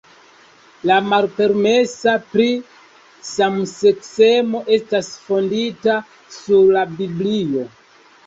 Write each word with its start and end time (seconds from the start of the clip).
La 0.91 0.95
malpermeso 1.09 2.13
pri 2.29 2.47
samseksemo 3.31 4.63
estas 4.77 5.11
fondita 5.27 5.99
sur 6.37 6.73
la 6.79 6.87
Biblio. 7.03 7.67